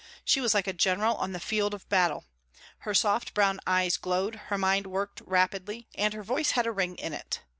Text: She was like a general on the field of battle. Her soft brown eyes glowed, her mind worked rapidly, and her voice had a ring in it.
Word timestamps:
She 0.25 0.41
was 0.41 0.55
like 0.55 0.65
a 0.65 0.73
general 0.73 1.15
on 1.17 1.31
the 1.31 1.39
field 1.39 1.75
of 1.75 1.87
battle. 1.87 2.25
Her 2.79 2.93
soft 2.95 3.35
brown 3.35 3.59
eyes 3.67 3.97
glowed, 3.97 4.33
her 4.47 4.57
mind 4.57 4.87
worked 4.87 5.21
rapidly, 5.23 5.87
and 5.93 6.15
her 6.15 6.23
voice 6.23 6.51
had 6.57 6.65
a 6.65 6.71
ring 6.71 6.95
in 6.95 7.13
it. 7.13 7.41